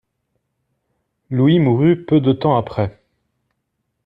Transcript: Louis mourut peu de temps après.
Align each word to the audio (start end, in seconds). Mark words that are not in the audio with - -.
Louis 1.29 1.59
mourut 1.59 2.05
peu 2.07 2.21
de 2.21 2.33
temps 2.33 2.57
après. 2.57 3.03